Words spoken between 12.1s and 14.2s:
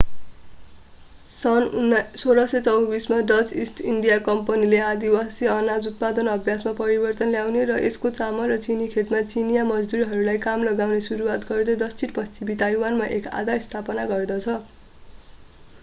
पश्चिमी ताइवानमा एक आधार स्थापना